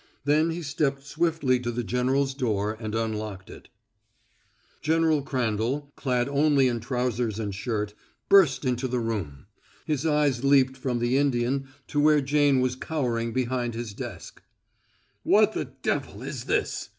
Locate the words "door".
2.33-2.75